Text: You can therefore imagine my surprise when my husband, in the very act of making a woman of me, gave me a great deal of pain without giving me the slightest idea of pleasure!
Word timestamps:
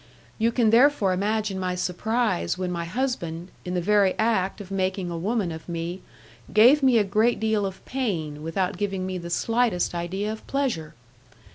You 0.39 0.51
can 0.51 0.71
therefore 0.71 1.13
imagine 1.13 1.59
my 1.59 1.75
surprise 1.75 2.57
when 2.57 2.71
my 2.71 2.85
husband, 2.85 3.49
in 3.63 3.75
the 3.75 3.81
very 3.81 4.15
act 4.17 4.59
of 4.59 4.71
making 4.71 5.11
a 5.11 5.15
woman 5.19 5.51
of 5.51 5.69
me, 5.69 6.01
gave 6.51 6.81
me 6.81 6.97
a 6.97 7.03
great 7.03 7.39
deal 7.39 7.67
of 7.67 7.85
pain 7.85 8.41
without 8.41 8.77
giving 8.77 9.05
me 9.05 9.19
the 9.19 9.29
slightest 9.29 9.93
idea 9.93 10.31
of 10.31 10.47
pleasure! 10.47 10.95